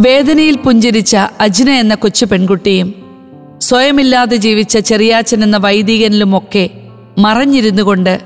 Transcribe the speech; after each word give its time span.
വേദനയിൽ 0.00 0.56
പുഞ്ചിരിച്ച 0.56 1.16
അജിന 1.16 1.70
എന്ന 1.70 1.94
കൊച്ചു 1.94 2.24
പെൺകുട്ടിയും 2.24 2.94
സ്വയമില്ലാതെ 3.60 4.36
ജീവിച്ച 4.36 4.78
ചെറിയാച്ചൻ 4.78 5.44
എന്ന 5.44 5.56
വൈദികനിലുമൊക്കെ 5.56 6.70
മറഞ്ഞിരുന്നു 7.18 7.82
കൊണ്ട് 7.82 8.20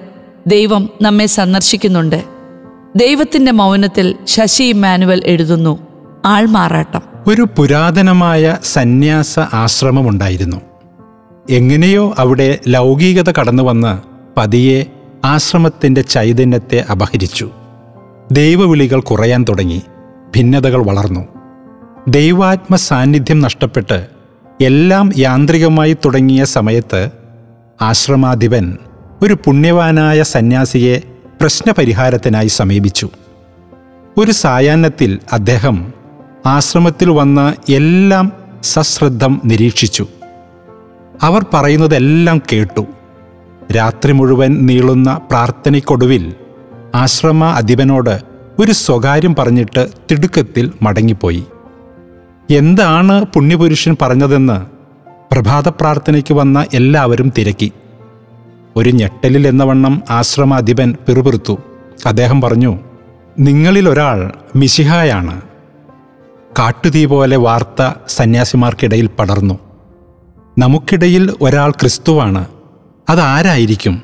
ദൈവം 0.47 0.91
നമ്മെ 1.03 1.27
സന്ദർശിക്കുന്നുണ്ട്. 1.27 2.25
ദൈവത്തിന്റെ 2.97 3.53
മൗനത്തിൽ 3.53 4.15
ശശി 4.25 4.63
ഇമ്മാനുവൽ 4.63 5.23
എഴുതുന്നു. 5.27 5.79
ആൾമാറാട്ടം. 6.25 7.01
ഒരു 7.27 7.49
പുരാതനമായ 7.59 8.57
സന്യാസ 8.65 9.39
ആശ്രമമുണ്ടായിരുന്നു. 9.39 10.57
എങ്ങനെയോ 11.51 12.15
അവിടെ 12.19 12.59
ലൗകികത 12.69 13.31
കടന്നു 13.31 13.63
വന്ന് 13.63 13.99
പതിയെ 14.41 14.85
ആശ്രമത്തിന്റെ 15.25 16.01
ചൈതന്യത്തെ 16.01 16.85
അപഹരിച്ചു. 16.91 17.51
ദൈവവിളികൾ 18.33 19.01
കുറയാൻ 19.01 19.45
തുടങ്ങി. 19.49 19.83
ഭിന്നതകൾ 20.37 20.83
വളർന്നു. 20.83 21.38
ദൈവാത്മ 22.09 22.77
സാന്നിധ്യം 22.77 23.41
നഷ്ടപ്പെട്ട് 23.41 24.07
എല്ലാം 24.61 25.13
യാന്ത്രികമായി 25.19 25.97
തുടങ്ങിയ 26.05 26.45
സമയത്ത് 26.45 27.11
ആശ്രമാധിപൻ 27.83 28.77
ഒരു 29.23 29.35
പുണ്യവാനായ 29.35 30.23
സന്യാസിയെ 30.23 31.03
പ്രശ്നപരിഹാരത്തിനായി 31.41 32.49
സമീപിച്ചു. 32.49 33.09
ഒരു 34.19 34.31
സായാഹ്നത്തിൽ 34.31 35.19
അദ്ദേഹം 35.33 35.93
ആശ്രമത്തിൽ 36.47 37.11
വന്ന് 37.11 37.73
എല്ലാം 37.73 38.33
സശ്രദ്ധം 38.63 39.43
നിരീക്ഷിച്ചു. 39.45 40.07
അവർ 41.23 41.47
പറയുന്നതെല്ലാം 41.55 42.43
കേട്ടു. 42.53 42.87
രാത്രി 43.77 44.13
മുഴുവൻ 44.13 44.67
നീളുന്ന 44.67 45.21
പ്രാർത്ഥനയ്ക്കൊടുവിൽ 45.31 46.35
ആശ്രമ 46.95 47.45
അധിപനോട് 47.45 48.21
ഒരു 48.59 48.73
സ്വകാര്യം 48.73 49.35
പറഞ്ഞിട്ട് 49.35 49.89
തിടുക്കത്തിൽ 50.11 50.73
മടങ്ങിപ്പോയി. 50.83 51.45
എന്താണ് 52.51 53.25
പുണ്യപുരുഷൻ 53.25 53.97
പറഞ്ഞതെന്ന് 54.03 54.67
പ്രഭാത 55.35 55.69
പ്രാർത്ഥനയ്ക്ക് 55.69 56.35
വന്ന 56.35 56.67
എല്ലാവരും 56.75 57.33
തിരക്കി. 57.39 57.73
ഒരു 58.77 58.91
ഞെട്ടലിൽ 58.91 59.49
എന്നവണ്ണം 59.49 60.03
ആശ്രമ 60.11 60.55
അധിപൻ 60.55 60.97
പിറുപിറുത്തു. 61.09 61.59
അദ്ദേഹം 62.07 62.41
പറഞ്ഞു 62.41 62.79
നിങ്ങളിൽ 63.39 63.89
ഒരാൾ 63.89 64.33
മിശിഹായാണ്. 64.57 65.41
കാട്ടുതീ 66.59 67.05
പോലെ 67.05 67.37
വാർത്ത 67.37 67.95
സന്യാസിമാർക്കിടയിൽ 68.09 69.07
പടർന്നു. 69.07 69.59
നമുക്കിടയിൽ 70.59 71.35
ഒരാൾ 71.41 71.71
ക്രിസ്തുവാണ്. 71.71 72.47
അതാരായിരിക്കും? 73.09 74.03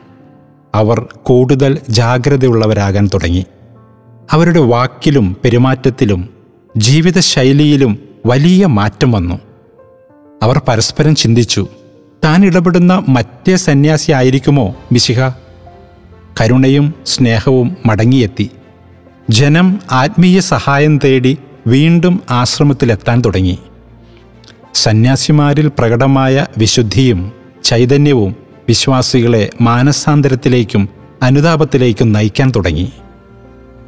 അവർ 0.74 1.08
കൂടുതൽ 1.22 1.78
ജാഗ്രതയുള്ളവരാകാൻ 1.88 3.08
തുടങ്ങി. 3.14 3.46
അവരുടെ 4.30 4.60
വാക്കിലും 4.60 5.36
പെരുമാറ്റത്തിലും 5.44 6.28
ജീവിതശൈലിയിലും 6.76 8.03
വലിയ 8.26 8.66
മാറ്റം 8.66 9.12
വന്നു. 9.12 9.40
അവർ 10.42 10.62
പരസ്പരം 10.68 11.14
ചിന്തിച്ചു 11.14 11.68
താൻ 12.24 12.44
ഇടപെടുന്ന 12.44 13.04
മറ്റേ 13.08 13.56
സന്യാസി 13.56 14.12
ആയിരിക്കുമോ 14.12 14.76
മിശിഹ? 14.92 15.28
കരുണയും 16.40 16.94
സ്നേഹവും 17.06 17.76
മടങ്ങിയെത്തി. 17.86 18.50
ജനം 19.30 19.80
ആത്മീയ 19.92 20.40
സഹായം 20.40 20.98
തേടി 21.04 21.38
വീണ്ടും 21.66 22.20
ആശ്രമത്തിലെത്താൻ 22.30 23.20
തുടങ്ങി. 23.20 23.58
സന്യാസിമാരിൽ 24.74 25.68
പ്രകടമായ 25.68 26.46
വിശുദ്ധിയും 26.58 27.32
ചൈതന്യവും 27.64 28.36
വിശ്വാസികളെ 28.68 29.50
മാനസാന്തരത്തിലേക്കും 29.60 30.88
അനുതാപത്തിലേക്കും 31.22 32.12
നയിക്കാൻ 32.12 32.52
തുടങ്ങി. 32.56 32.92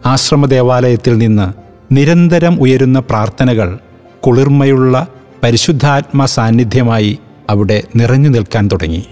ആശ്രമ 0.07 0.47
ദേവാലയത്തിൽ 0.47 1.19
നിന്ന് 1.19 1.53
നിരന്തരം 1.95 2.61
ഉയരുന്ന 2.61 3.01
പ്രാർത്ഥനകൾ 3.01 3.79
കുളിർമയുള്ള 4.27 5.07
പരിശുദ്ധാത്മ 5.43 6.25
സാന്നിധ്യമായി 6.25 7.19
അവിടെ 7.51 7.83
നിറഞ്ഞു 7.97 8.29
നിൽക്കാൻ 8.29 8.69
തുടങ്ങി. 8.69 9.07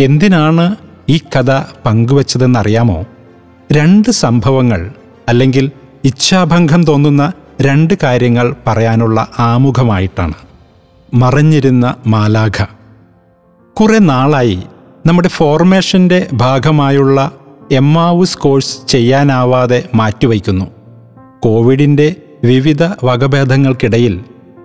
എന്തിനാണ് 0.00 0.76
ഈ 1.08 1.16
കഥ 1.16 1.60
പങ്കുവച്ചതെന്നറിയാമോ? 1.86 3.04
രണ്ട് 3.72 4.10
സംഭവങ്ങൾ 4.10 4.92
അല്ലെങ്കിൽ 5.28 5.70
ഇച്ഛാഭംഗം 6.04 6.84
തോന്നുന്ന 6.84 7.32
രണ്ട് 7.60 7.94
കാര്യങ്ങൾ 8.02 8.56
പറയാനുള്ള 8.66 9.28
ആമുഖമായിട്ടാണ്. 9.38 10.34
മറഞ്ഞിരുന്ന 11.14 11.94
മാലാഖ. 12.06 12.64
കുറെ 13.80 13.98
നാളായി 13.98 14.62
നമ്മുടെ 15.06 15.28
ഫോർമേഷന്റെ 15.28 16.26
ഭാഗമായുള്ള 16.32 17.30
എമ്മാവുസ് 17.72 18.38
കോഴ്സ് 18.38 18.88
ചെയ്യാനാവാതെ 18.88 19.88
മാറ്റിവയ്ക്കുന്നു. 19.94 20.64
കോവിഡിന്റെ 21.40 22.14
വിവിധ 22.44 22.82
വകഭേദങ്ങൾക്കിടയിൽ 23.04 24.20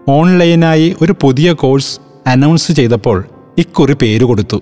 ഓൺലൈനായി 0.09 0.95
ഒരു 1.01 1.15
പുതിയ 1.21 1.53
കോഴ്സ് 1.53 1.99
അനൗൺസ് 2.27 2.71
ചെയ്തപ്പോൾ 2.71 3.25
ഇക്കുറി 3.57 3.93
പേര് 3.93 4.23
കൊടുത്തു. 4.23 4.61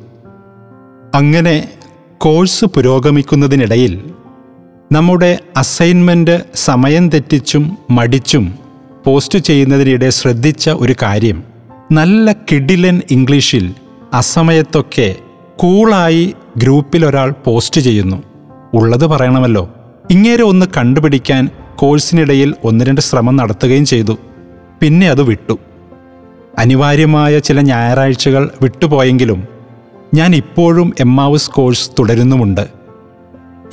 അങ്ങനെ 1.16 1.70
കോഴ്സ് 2.18 2.66
പുരോഗമിക്കുന്നതിനിടയിൽ 2.66 4.12
നമ്മുടെ 4.92 5.40
അസൈൻമെന്റ് 5.58 6.46
സമയം 6.56 7.10
തെറ്റിച്ചും 7.10 7.78
മടിച്ചും 7.90 8.54
പോസ്റ്റ് 9.06 9.40
ചെയ്യുന്നതിനിടെ 9.40 10.10
ശ്രദ്ധിച്ച 10.10 10.70
ഒരു 10.70 10.96
കാര്യം. 11.02 11.44
നല്ല 11.92 12.32
കിഡിലൻ 12.32 13.02
ഇംഗ്ലീഷിൽ 13.12 13.74
അസമയത്തൊക്കെ 14.14 15.16
കൂളായി 15.58 16.34
ഗ്രൂപ്പിൽ 16.58 17.06
ഒരാൾ 17.06 17.32
പോസ്റ്റ് 17.46 17.82
ചെയ്യുന്നു. 17.82 18.24
ഉള്ളത് 18.74 19.08
പറയണമല്ലോ. 19.08 19.70
ഇങ്ങേരെ 20.12 20.44
ഒന്ന് 20.44 20.66
കണ്ടുപിടിക്കാൻ 20.78 21.50
കോഴ്സിനിടയിൽ 21.78 22.56
ഒന്ന് 22.64 22.86
രണ്ട് 22.86 23.02
ശ്രമം 23.02 23.36
നടത്തുകയും 23.36 23.86
ചെയ്തു. 23.86 24.18
പിന്നെ 24.82 25.10
അത് 25.10 25.22
വിട്ടു. 25.22 25.60
അനിവാര്യമായ 26.58 27.40
ചില 27.40 27.62
ഞായറാഴ്ചകൾ 27.62 28.52
വിട്ടുപോയെങ്കിലും 28.62 29.48
ഞാൻ 30.14 30.36
ഇപ്പോഴും 30.36 30.94
എമ്മാവസ് 31.00 31.50
കോഴ്സ് 31.50 31.90
തുടരുന്നുമുണ്ട്. 32.00 32.68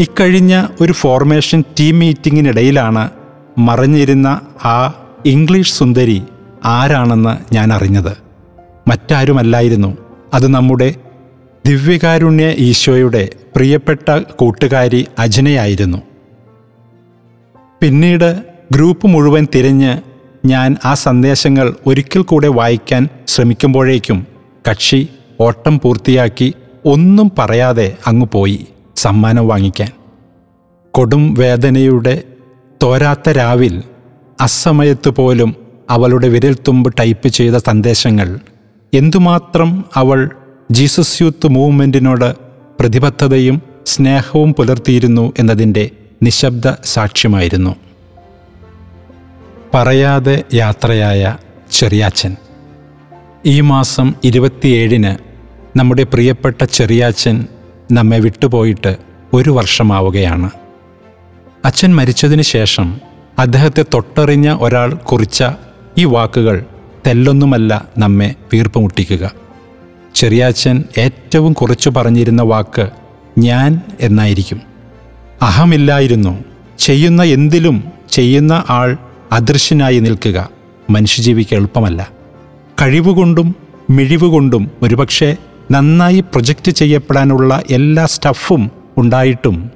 ഇക്കഴിഞ്ഞ 0.00 0.66
ഒരു 0.80 0.92
ഫോർമേഷൻ 0.92 1.64
ടീം 1.80 1.98
മീറ്റിങ്ങിനിടയിലാണ് 1.98 3.10
മറഞ്ഞിരുന്ന 3.58 4.40
ആ 4.64 5.06
ഇംഗ്ലീഷ് 5.26 5.72
സുന്ദരി 5.72 6.22
ആരാണെന്ന് 6.64 7.54
ഞാൻ 7.54 7.72
അറിഞ്ഞത് 7.72 8.12
മറ്റാരുമല്ലായിരുന്നു. 8.88 9.96
അത് 10.34 10.46
നമ്മുടെ 10.46 10.94
ദിവ്യകാരുണ്യ 11.66 12.54
ഈശോയുടെ 12.58 13.28
പ്രിയപ്പെട്ട 13.56 14.08
കൂട്ടുകാരി 14.10 15.06
അജനയായിരുന്നു. 15.18 16.02
പിന്നീട് 17.84 18.44
ഗ്രൂപ്പ് 18.72 19.06
മുഴുവൻ 19.06 19.46
തിരഞ്ഞ് 19.54 19.98
ഞാൻ 20.46 20.76
ആ 20.84 20.94
സന്ദേശങ്ങൾ 20.94 21.74
ഒരിക്കൽ 21.86 22.22
കൂടെ 22.22 22.48
വായിക്കാൻ 22.48 23.08
ശ്രമിക്കുമ്പോഴേക്കും 23.28 24.26
കക്ഷി 24.70 25.08
ഓട്ടം 25.40 25.80
പൂർത്തിയാക്കി 25.80 26.54
ഒന്നും 26.84 27.32
പറയാതെ 27.38 27.96
അങ്ങു 28.06 28.28
പോയി 28.32 28.66
സമ്മാനം 28.96 29.48
വാങ്ങിക്കാൻ. 29.48 29.88
കൊടും 30.90 31.34
വേദനയുടെ 31.34 32.24
തോരാത്ത 32.82 33.30
രാവിൽ 33.30 33.82
അസമയത്ത് 34.40 35.08
പോലും 35.08 35.54
അവളുടെ 35.90 36.28
വിരൽത്തുമ്പ് 36.28 36.94
ടൈപ്പ് 37.00 37.28
ചെയ്ത 37.28 37.56
സന്ദേശങ്ങൾ 37.56 38.38
എന്തുമാത്രം 38.94 39.84
അവൾ 39.94 40.30
ജീസസ് 40.70 41.22
യൂത്ത് 41.22 41.46
മൂവ്മെന്റിനോട് 41.46 42.34
പ്രതിബദ്ധതയും 42.80 43.62
സ്നേഹവും 43.86 44.54
പുലർത്തിയിരുന്നു 44.54 45.32
എന്നതിന്റെ 45.38 45.90
നിശബ്ദ 46.24 46.62
സാക്ഷ്യമായിരുന്നു. 46.84 47.76
പറയാതെ 49.74 50.44
യാത്രയായ 50.54 51.36
ചെറിയാച്ചൻ. 51.72 52.36
ഈ 53.46 53.60
മാസം 53.60 54.14
ഇരുപത്തിയേഴിന് 54.24 55.16
നമ്മുടെ 55.78 56.02
പ്രിയപ്പെട്ട 56.02 56.64
ചെറിയാച്ചൻ 56.64 57.46
നമ്മെ 57.92 58.18
വിട്ടുപോയിട്ട് 58.18 58.96
ഒരു 59.32 59.50
വർഷമാവുകയാണ്. 59.50 60.50
അച്ഛൻ 61.64 61.96
മരിച്ചതിന് 61.96 62.42
ശേഷം 62.42 63.00
അദ്ദേഹത്തെ 63.38 63.84
തൊട്ടറിഞ്ഞ 63.94 64.56
ഒരാൾ 64.60 64.94
കുറിച്ച 64.94 65.44
ഈ 65.98 66.04
വാക്കുകൾ 66.04 66.64
തെല്ലൊന്നുമല്ല 67.06 67.88
നമ്മെ 67.98 68.34
വീർപ്പുമുട്ടിക്കുക. 68.52 69.32
ചെറിയാച്ചൻ 70.14 70.84
ഏറ്റവും 70.98 71.52
കുറച്ചു 71.52 71.90
പറഞ്ഞിരുന്ന 71.90 72.42
വാക്ക് 72.42 72.90
ഞാൻ 73.38 73.80
എന്നായിരിക്കും. 74.00 74.73
അഹമില്ലായിരുന്നു. 75.44 76.44
ചെയ്യുന്ന 76.78 77.22
എന്തിലും 77.22 77.84
ചെയ്യുന്ന 78.12 78.64
ആൾ 78.70 78.96
അദൃശ്യനായി 79.32 79.98
നിൽക്കുക 79.98 80.48
മനുഷ്യജീവിക്ക് 80.90 81.54
എളുപ്പമല്ല. 81.54 82.10
കഴിവുകൊണ്ടും 82.82 83.56
മിഴിവുകൊണ്ടും 83.90 84.70
ഒരുപക്ഷെ 84.82 85.36
നന്നായി 85.70 86.20
പ്രൊജക്റ്റ് 86.20 86.72
ചെയ്യപ്പെടാനുള്ള 86.72 87.62
എല്ലാ 87.70 88.06
സ്റ്റഫും 88.06 88.70
ഉണ്ടായിട്ടും 88.96 89.70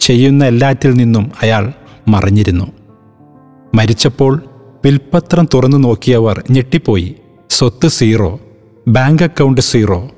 ചെയ്യുന്ന 0.00 0.44
എല്ലാറ്റിൽ 0.44 0.90
നിന്നും 0.90 1.32
അയാൾ 1.42 1.72
മറിഞ്ഞിരുന്നു. 2.08 2.64
മരിച്ചപ്പോൾ 3.74 4.44
വിൽപ്പത്രം 4.84 5.48
തുറന്നു 5.54 5.76
നോക്കിയവർ 5.76 6.42
ഞെട്ടിപ്പോയി. 6.50 7.14
സ്വത്ത് 7.50 7.88
സീറോ 7.88 8.40
ബാങ്ക് 8.88 9.22
അക്കൗണ്ട് 9.22 9.60
സീറോ. 9.60 10.10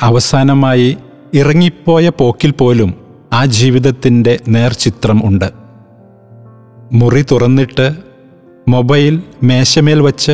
അവസാനമായി 0.00 0.96
ഇറങ്ങിപ്പോയ 1.34 2.08
പോക്കിൽ 2.08 2.50
പോലും 2.50 3.03
ആ 3.34 3.44
ജീവിതത്തിന്റെ 3.44 4.40
നേർചിത്രം 4.48 5.22
ഉണ്ട്. 5.24 5.50
മുറി 6.92 7.24
തുറന്നിട്ട് 7.30 7.94
മൊബൈൽ 8.68 9.22
മേശമേൽ 9.42 10.00
വച്ച് 10.00 10.32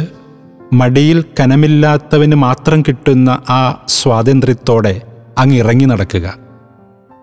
മടിയിൽ 0.73 1.25
കനമില്ലാത്തവന് 1.41 2.35
മാത്രം 2.35 2.83
കിട്ടുന്ന 2.83 3.31
ആ 3.31 3.85
സ്വാതന്ത്ര്യത്തോടെ 3.89 5.01
അങ്ങ് 5.39 5.57
ഇറങ്ങി 5.57 5.85
നടക്കുക. 5.85 6.35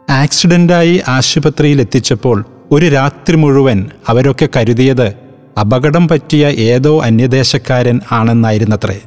ആക്സിഡന്റായി 0.10 1.02
ആശുപത്രിയിൽ 1.08 1.82
എത്തിച്ചപ്പോൾ 1.82 2.46
ഒരു 2.72 2.86
രാത്രി 2.86 3.36
മുഴുവൻ 3.36 3.90
അവരൊക്കെ 4.08 4.50
കരുതിയത് 4.58 5.08
അപകടം 5.60 6.08
പറ്റിയ 6.08 6.48
ഏതോ 6.48 7.02
അന്യദേശക്കാരൻ 7.02 8.00
ആണെന്നായിരുന്നത്രേ. 8.12 9.02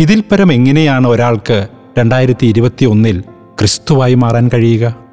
ഇതിൽ 0.00 0.24
പരം 0.32 0.52
എങ്ങനെയാണ് 0.52 1.08
ഒരാൾക്ക് 1.08 1.68
രണ്ടായിരത്തി 1.98 2.46
ഇരുപത്തി 2.46 2.84
ഒന്നിൽ 2.84 3.20
ക്രിസ്തുവായി 3.58 4.14
മാറാൻ 4.14 4.50
കഴിയുക? 4.54 5.07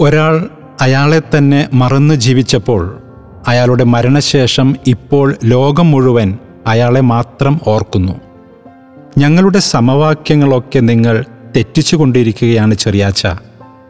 ഒരാൾ 0.00 0.48
അയാളെ 0.80 1.22
തന്നെ 1.38 1.68
മറന്നു 1.72 2.14
ജീവിച്ചപ്പോൾ 2.14 2.98
അയാളുടെ 3.48 3.84
മരണശേഷം 3.84 4.76
ഇപ്പോൾ 4.86 5.36
ലോകം 5.44 5.90
മുഴുവൻ 5.90 6.38
അയാളെ 6.66 7.00
മാത്രം 7.00 7.60
ഓർക്കുന്നു. 7.66 8.12
ഞങ്ങളുടെ 9.18 9.58
സമവാക്യങ്ങളൊക്കെ 9.58 10.80
നിങ്ങൾ 10.80 11.24
തെറ്റിച്ചുകൊണ്ടിരിക്കുകയാണ് 11.56 12.74
ചെറിയാച്ച. 12.74 13.26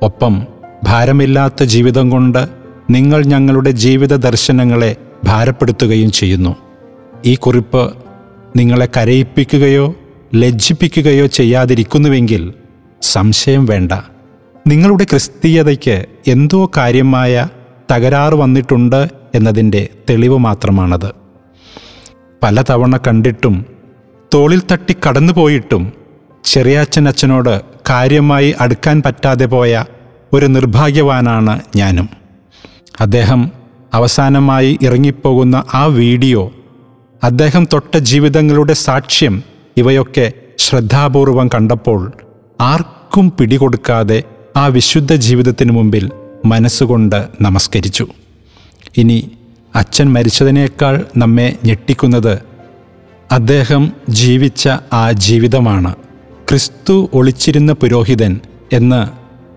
ഒപ്പം 0.02 0.46
ഭാരമില്ലാത്ത 0.84 1.64
ജീവിതം 1.64 2.10
കൊണ്ട് 2.10 2.48
നിങ്ങൾ 2.90 3.24
ഞങ്ങളുടെ 3.24 3.70
ജീവിത 3.70 4.16
ദർശനങ്ങളെ 4.16 4.96
ഭാരപ്പെടുത്തുകയും 5.24 6.12
ചെയ്യുന്നു. 6.12 6.56
ഈ 7.26 7.34
കുറിപ്പ് 7.34 7.94
നിങ്ങളെ 8.56 8.88
കരയിപ്പിക്കുകയോ 8.96 9.94
ലജ്ജിപ്പിക്കുകയോ 10.34 11.26
ചെയ്യാതിരിക്കുന്നുവെങ്കിൽ 11.26 12.54
സംശയം 13.02 13.66
വേണ്ട. 13.66 13.92
നിങ്ങളുടെ 14.66 15.04
ക്രിസ്തീയതയ്ക്ക് 15.04 16.06
എന്തോ 16.26 16.70
കാര്യമായ 16.76 17.48
തകരാറ് 17.92 18.32
വന്നിട്ടുണ്ട് 18.32 19.08
എന്നതിന്റെ 19.34 19.88
തെളിവ് 20.10 20.38
മാത്രമാണത്. 20.38 21.10
പലതവണ 22.42 22.96
കണ്ടിട്ടും 22.96 23.64
തോളിൽ 24.34 24.62
തട്ടി 24.72 24.96
കടന്നുപോയിട്ടും 25.08 25.92
അച്ഛനോട് 27.06 27.60
കാര്യമായി 27.90 28.54
അടുക്കാൻ 28.60 29.02
പറ്റാതെ 29.06 29.46
പോയ 29.46 29.84
ഒരു 30.32 30.46
നിർഭാഗ്യവാനാണ് 30.46 31.60
ഞാനും. 31.76 32.08
അദ്ദേഹം 33.00 33.50
അവസാനമായി 33.94 34.78
ഇറങ്ങിപ്പോകുന്ന 34.82 35.64
ആ 35.74 35.84
വീഡിയോ 35.84 36.52
അദ്ദേഹം 37.22 37.68
തൊട്ട 37.72 37.98
ജീവിതങ്ങളുടെ 37.98 38.72
സാക്ഷ്യം 38.72 39.42
ഇവയൊക്കെ 39.76 40.32
ശ്രദ്ധാപൂർവം 40.58 41.50
കണ്ടപ്പോൾ 41.54 42.12
ആർക്കും 42.60 43.32
പിടികൊടുക്കാതെ 43.40 44.22
ആ 44.56 44.66
വിശുദ്ധ 44.66 45.14
ജീവിതത്തിന് 45.14 45.72
മുമ്പിൽ 45.72 46.10
മനസ്സുകൊണ്ട് 46.44 47.28
നമസ്കരിച്ചു. 47.40 48.06
ഇനി 48.96 49.30
അച്ഛൻ 49.74 50.12
മരിച്ചതിനേക്കാൾ 50.12 51.04
നമ്മെ 51.16 51.56
ഞെട്ടിക്കുന്നത് 51.64 52.38
അദ്ദേഹം 53.32 53.92
ജീവിച്ച 54.08 54.68
ആ 54.92 55.12
ജീവിതമാണ്. 55.12 55.94
ക്രിസ്തു 56.48 57.10
ഒളിച്ചിരുന്ന 57.14 57.72
പുരോഹിതൻ 57.72 58.40
എന്ന് 58.72 59.08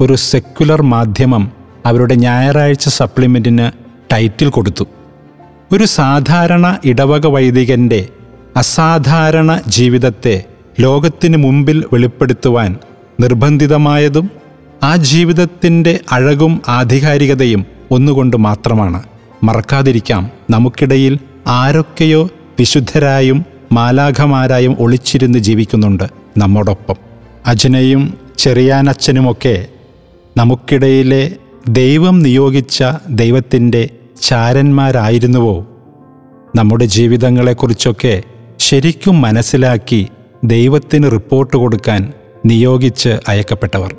ഒരു 0.03 0.15
സെക്യുലർ 0.15 0.81
മാധ്യമം 0.81 1.51
അവരുടെ 1.85 2.15
ഞായറാഴ്ച 2.15 2.89
സപ്ലിമെന്റിന് 2.89 3.71
ടൈറ്റിൽ 4.13 4.49
കൊടുത്തു. 4.49 4.85
ഒരു 5.71 5.83
സാധാരണ 5.83 6.77
ഇടവക 6.85 7.27
വൈദികന്റെ 7.27 8.07
അസാധാരണ 8.55 9.61
ജീവിതത്തെ 9.67 10.43
ലോകത്തിന് 10.79 11.37
മുമ്പിൽ 11.37 11.85
വെളിപ്പെടുത്തുവാൻ 11.93 12.77
നിർബന്ധിതമായതും 13.19 14.44
ആ 14.85 14.95
ജീവിതത്തിന്റെ 14.95 15.99
അഴകും 16.11 16.61
ആധികാരികതയും 16.67 17.65
ഒന്നുകൊണ്ട് 17.91 18.37
മാത്രമാണ്. 18.37 19.03
മറക്കാതിരിക്കാം 19.43 20.31
നമുക്കിടയിൽ 20.49 21.19
ആരൊക്കെയോ 21.47 22.29
വിശുദ്ധരായും 22.59 23.45
മാലാഖമാരായും 23.71 24.75
ഒളിച്ചിരുന്ന് 24.79 25.39
ജീവിക്കുന്നുണ്ട് 25.39 26.03
നമ്മോടൊപ്പം. 26.37 26.95
അജനയും 27.45 28.17
ചെറിയാനച്ഛനുമൊക്കെ 28.37 29.65
നമുക്കിടയിലെ 30.37 31.31
ദൈവം 31.69 32.19
നിയോഗിച്ച 32.19 32.83
ദൈവത്തിന്റെ 33.09 33.89
ചാരന്മാരായിരുന്നുവോ? 34.21 35.67
നമ്മുടെ 36.55 36.85
ജീവിതങ്ങളെക്കുറിച്ചൊക്കെ 36.85 38.23
ശരിക്കും 38.59 39.21
മനസ്സിലാക്കി 39.21 40.07
ദൈവത്തിന് 40.43 41.11
റിപ്പോർട്ട് 41.11 41.57
കൊടുക്കാൻ 41.57 42.13
നിയോഗിച്ച് 42.45 43.19
അയക്കപ്പെട്ടവർ. 43.27 43.95